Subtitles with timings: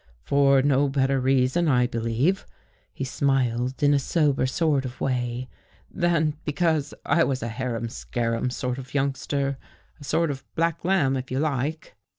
[0.23, 2.47] For no bet ter reason, I believe,"
[2.91, 5.47] he smiled in a sober sort of way,"
[5.91, 9.59] than because I was a harum scarum sort of youngster—
[10.01, 11.93] a sort of black lamb, if you like.